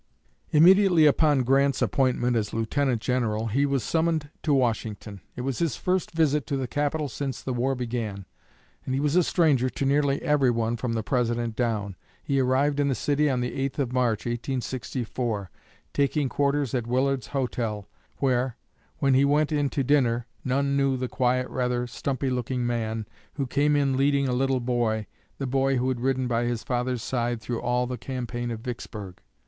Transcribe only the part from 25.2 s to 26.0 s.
the boy who